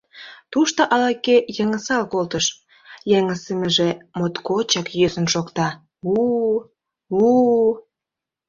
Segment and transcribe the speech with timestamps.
[0.51, 2.45] Тушто ала-кӧ йыҥысал колтыш,
[3.11, 5.67] йыҥысымыже моткочак йӧсын шокта:
[6.13, 6.51] у-у...
[7.31, 7.59] у-у...